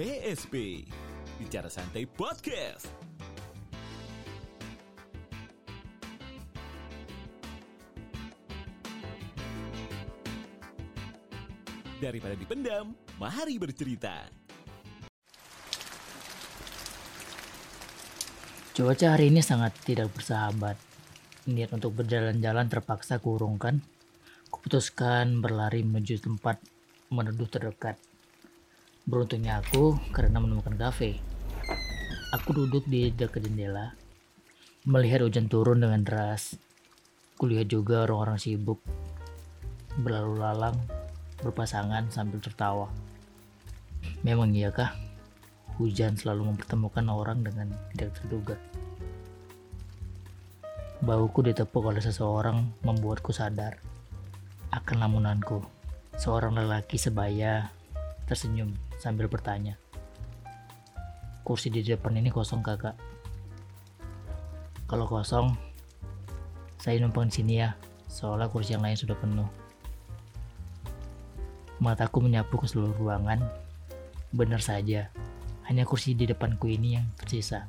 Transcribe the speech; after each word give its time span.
BSP 0.00 0.80
Bicara 1.36 1.68
Santai 1.68 2.08
Podcast 2.08 2.88
Daripada 12.00 12.32
dipendam, 12.32 12.96
mari 13.20 13.60
bercerita 13.60 14.24
Cuaca 18.72 19.06
hari 19.12 19.28
ini 19.28 19.44
sangat 19.44 19.76
tidak 19.84 20.16
bersahabat. 20.16 20.80
Niat 21.44 21.76
untuk 21.76 22.00
berjalan-jalan 22.00 22.72
terpaksa 22.72 23.20
kurungkan. 23.20 23.84
Kuputuskan 24.48 25.44
berlari 25.44 25.84
menuju 25.84 26.24
tempat 26.24 26.56
meneduh 27.12 27.52
terdekat. 27.52 28.00
Beruntungnya 29.08 29.64
aku 29.64 29.96
karena 30.12 30.36
menemukan 30.40 30.76
kafe. 30.76 31.20
Aku 32.36 32.52
duduk 32.52 32.84
di 32.86 33.08
dekat 33.10 33.48
jendela, 33.48 33.96
melihat 34.84 35.24
hujan 35.24 35.48
turun 35.48 35.80
dengan 35.80 36.04
deras. 36.04 36.60
Kulihat 37.40 37.72
juga 37.72 38.04
orang-orang 38.04 38.36
sibuk 38.36 38.84
berlalu 39.98 40.38
lalang, 40.38 40.76
berpasangan 41.40 42.12
sambil 42.12 42.38
tertawa. 42.44 42.92
Memang 44.20 44.52
iyakah 44.52 44.92
hujan 45.80 46.14
selalu 46.14 46.52
mempertemukan 46.52 47.08
orang 47.08 47.40
dengan 47.40 47.72
tidak 47.96 48.12
terduga? 48.20 48.56
Bauku 51.00 51.40
ditepuk 51.40 51.80
oleh 51.80 52.04
seseorang 52.04 52.76
membuatku 52.84 53.32
sadar 53.32 53.80
akan 54.68 54.96
lamunanku. 55.00 55.64
Seorang 56.20 56.52
lelaki 56.52 57.00
sebaya 57.00 57.72
tersenyum 58.28 58.76
sambil 59.00 59.32
bertanya. 59.32 59.80
Kursi 61.40 61.72
di 61.72 61.80
depan 61.80 62.20
ini 62.20 62.28
kosong 62.28 62.60
kakak. 62.60 62.94
Kalau 64.84 65.08
kosong, 65.08 65.56
saya 66.76 67.00
numpang 67.00 67.32
di 67.32 67.40
sini 67.40 67.64
ya, 67.64 67.72
seolah 68.12 68.52
kursi 68.52 68.76
yang 68.76 68.84
lain 68.84 69.00
sudah 69.00 69.16
penuh. 69.16 69.48
Mataku 71.80 72.20
menyapu 72.20 72.60
ke 72.60 72.68
seluruh 72.68 72.92
ruangan. 73.00 73.40
Benar 74.36 74.60
saja, 74.60 75.08
hanya 75.64 75.88
kursi 75.88 76.12
di 76.12 76.28
depanku 76.28 76.68
ini 76.68 77.00
yang 77.00 77.08
tersisa. 77.16 77.64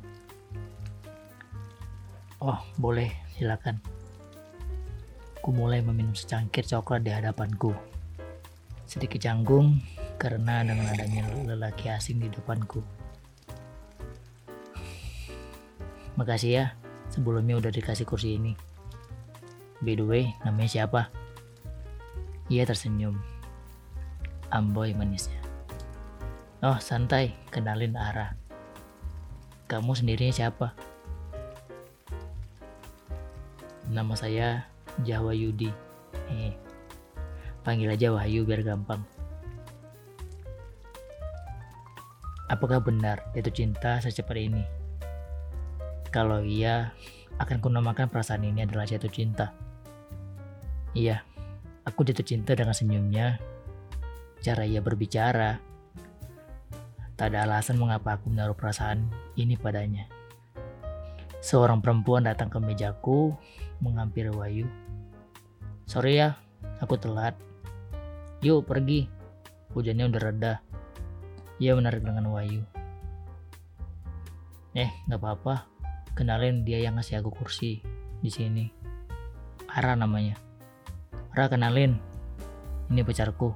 Oh, 2.44 2.60
boleh, 2.76 3.08
silakan. 3.38 3.80
Ku 5.40 5.50
mulai 5.56 5.80
meminum 5.82 6.14
secangkir 6.14 6.68
coklat 6.68 7.06
di 7.06 7.14
hadapanku. 7.14 7.74
Sedikit 8.86 9.24
canggung 9.24 9.80
karena 10.22 10.62
dengan 10.62 10.86
adanya 10.86 11.26
lelaki 11.50 11.90
asing 11.90 12.22
di 12.22 12.30
depanku. 12.30 12.86
Makasih 16.14 16.52
ya, 16.54 16.66
sebelumnya 17.10 17.58
udah 17.58 17.74
dikasih 17.74 18.06
kursi 18.06 18.38
ini. 18.38 18.54
By 19.82 19.98
the 19.98 20.06
way, 20.06 20.24
namanya 20.46 20.70
siapa? 20.70 21.10
Ia 22.54 22.70
tersenyum. 22.70 23.18
Amboy 24.54 24.94
manisnya. 24.94 25.42
Oh, 26.62 26.78
santai, 26.78 27.34
kenalin 27.50 27.98
Ara. 27.98 28.38
Kamu 29.66 29.98
sendirinya 29.98 30.36
siapa? 30.38 30.78
Nama 33.90 34.14
saya 34.14 34.70
Jawa 35.02 35.34
Yudi. 35.34 35.74
Eh, 36.30 36.54
panggil 37.66 37.90
aja 37.90 38.14
Wahyu 38.14 38.46
biar 38.46 38.62
gampang. 38.62 39.02
Apakah 42.52 42.84
benar 42.84 43.32
jatuh 43.32 43.56
cinta 43.56 44.04
secepat 44.04 44.36
ini? 44.36 44.68
Kalau 46.12 46.44
iya, 46.44 46.92
akan 47.40 47.64
kunamakan 47.64 48.12
perasaan 48.12 48.44
ini 48.44 48.68
adalah 48.68 48.84
jatuh 48.84 49.08
cinta. 49.08 49.56
Iya, 50.92 51.24
aku 51.88 52.04
jatuh 52.04 52.28
cinta 52.28 52.52
dengan 52.52 52.76
senyumnya, 52.76 53.40
cara 54.44 54.68
ia 54.68 54.84
berbicara. 54.84 55.64
Tak 57.16 57.32
ada 57.32 57.48
alasan 57.48 57.80
mengapa 57.80 58.20
aku 58.20 58.28
menaruh 58.28 58.60
perasaan 58.60 59.08
ini 59.40 59.56
padanya. 59.56 60.12
Seorang 61.40 61.80
perempuan 61.80 62.28
datang 62.28 62.52
ke 62.52 62.60
mejaku, 62.60 63.32
menghampiri 63.80 64.28
Wahyu. 64.28 64.68
Sorry 65.88 66.20
ya, 66.20 66.36
aku 66.84 67.00
telat. 67.00 67.40
Yuk 68.44 68.68
pergi, 68.68 69.08
hujannya 69.72 70.12
udah 70.12 70.20
reda. 70.20 70.54
Ia 71.62 71.78
menarik 71.78 72.02
dengan 72.02 72.26
Wahyu. 72.34 72.66
Eh, 74.74 74.90
nggak 75.06 75.22
apa-apa. 75.22 75.70
Kenalin 76.18 76.66
dia 76.66 76.82
yang 76.82 76.98
ngasih 76.98 77.22
aku 77.22 77.30
kursi 77.30 77.86
di 78.18 78.34
sini. 78.34 78.66
Ara 79.70 79.94
namanya. 79.94 80.42
Ra 81.38 81.46
kenalin. 81.46 82.02
Ini 82.90 83.06
pacarku. 83.06 83.54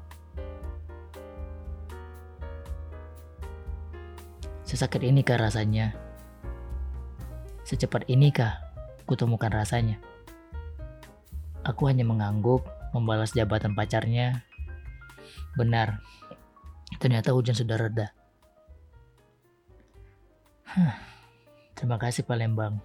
Sesakit 4.69 5.01
inikah 5.01 5.41
rasanya? 5.41 5.97
Secepat 7.66 8.05
inikah 8.05 8.61
kutemukan 9.09 9.49
rasanya? 9.49 9.97
Aku 11.66 11.89
hanya 11.89 12.05
mengangguk, 12.05 12.69
membalas 12.93 13.33
jabatan 13.33 13.73
pacarnya. 13.73 14.45
Benar, 15.57 16.05
ternyata 16.97 17.31
hujan 17.35 17.56
sudah 17.56 17.78
reda. 17.79 18.07
Huh, 20.66 20.95
terima 21.78 21.95
kasih 21.95 22.28
Palembang, 22.28 22.83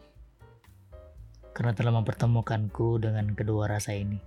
karena 1.56 1.74
telah 1.74 1.90
mempertemukanku 1.96 3.02
dengan 3.02 3.34
kedua 3.34 3.66
rasa 3.66 3.96
ini. 3.98 4.22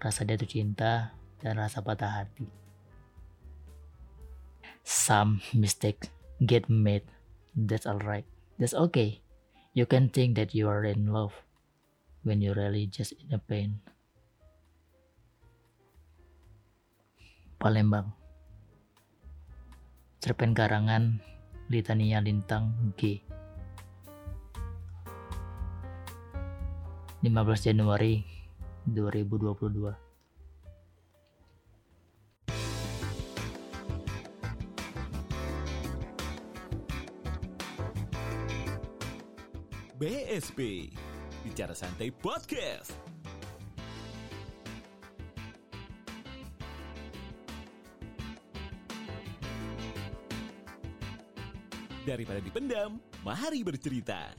Rasa 0.00 0.24
jatuh 0.24 0.48
cinta 0.48 1.12
dan 1.44 1.60
rasa 1.60 1.84
patah 1.84 2.24
hati. 2.24 2.48
Some 4.80 5.44
mistakes 5.52 6.08
get 6.40 6.72
made. 6.72 7.04
That's 7.52 7.84
alright. 7.84 8.24
That's 8.56 8.72
okay. 8.72 9.20
You 9.76 9.84
can 9.84 10.08
think 10.08 10.40
that 10.40 10.56
you 10.56 10.66
are 10.72 10.82
in 10.82 11.12
love 11.12 11.36
when 12.24 12.40
you're 12.40 12.56
really 12.56 12.88
just 12.88 13.12
in 13.12 13.28
a 13.30 13.38
pain. 13.38 13.84
Palembang. 17.60 18.16
Cerpen 20.20 20.52
karangan 20.52 21.16
Litania 21.72 22.20
Lintang 22.20 22.92
G. 23.00 23.24
15 27.24 27.32
Januari 27.56 28.20
2022. 28.84 29.96
BSP 39.96 40.92
Bicara 41.48 41.72
Santai 41.72 42.12
Podcast 42.12 43.09
Daripada 52.00 52.40
dipendam, 52.40 52.96
mari 53.20 53.60
bercerita 53.60 54.32